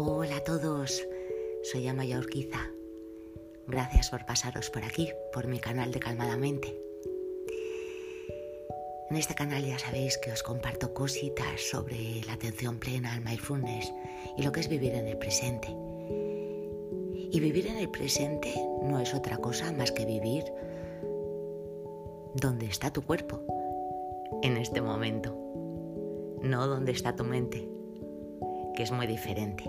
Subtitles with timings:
[0.00, 1.04] Hola a todos,
[1.64, 2.70] soy Amaya Urquiza.
[3.66, 6.80] Gracias por pasaros por aquí, por mi canal de Calmadamente.
[9.10, 13.92] En este canal ya sabéis que os comparto cositas sobre la atención plena, al mindfulness
[14.36, 15.66] y lo que es vivir en el presente.
[15.66, 20.44] Y vivir en el presente no es otra cosa más que vivir
[22.34, 23.42] donde está tu cuerpo
[24.44, 25.36] en este momento,
[26.40, 27.68] no donde está tu mente,
[28.76, 29.68] que es muy diferente.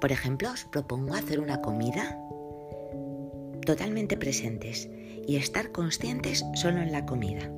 [0.00, 2.18] Por ejemplo, os propongo hacer una comida
[3.66, 4.88] totalmente presentes
[5.26, 7.52] y estar conscientes solo en la comida.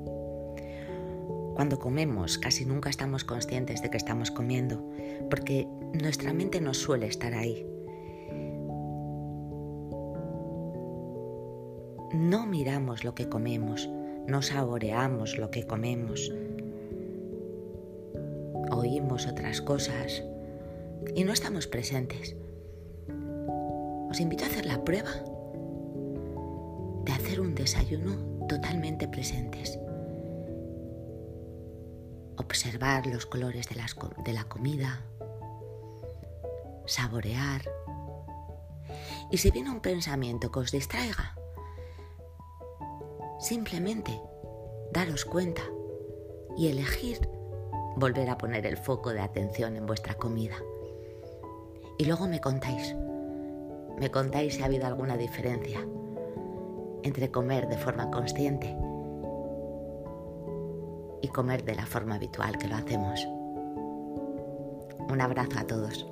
[1.55, 4.83] Cuando comemos casi nunca estamos conscientes de que estamos comiendo
[5.31, 7.67] porque nuestra mente no suele estar ahí.
[12.13, 13.89] No miramos lo que comemos,
[14.27, 16.33] no saboreamos lo que comemos,
[18.71, 20.23] oímos otras cosas,
[21.15, 22.37] y no estamos presentes.
[24.11, 25.11] Os invito a hacer la prueba
[27.05, 29.79] de hacer un desayuno totalmente presentes.
[32.37, 33.77] Observar los colores de,
[34.25, 35.01] de la comida,
[36.87, 37.63] saborear.
[39.31, 41.37] Y si viene un pensamiento que os distraiga,
[43.39, 44.21] simplemente
[44.93, 45.63] daros cuenta
[46.57, 47.29] y elegir
[47.97, 50.57] volver a poner el foco de atención en vuestra comida.
[51.99, 52.95] Y luego me contáis,
[53.99, 55.87] me contáis si ha habido alguna diferencia
[57.03, 58.77] entre comer de forma consciente
[61.21, 63.27] y comer de la forma habitual que lo hacemos.
[65.09, 66.12] Un abrazo a todos.